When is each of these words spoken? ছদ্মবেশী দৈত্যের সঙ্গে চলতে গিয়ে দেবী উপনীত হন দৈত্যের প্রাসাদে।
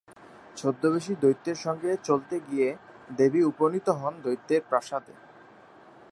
ছদ্মবেশী 0.55 1.13
দৈত্যের 1.15 1.55
সঙ্গে 1.55 1.91
চলতে 2.03 2.35
গিয়ে 2.39 2.69
দেবী 3.17 3.41
উপনীত 3.43 3.87
হন 3.91 4.13
দৈত্যের 4.23 4.61
প্রাসাদে। 4.69 5.13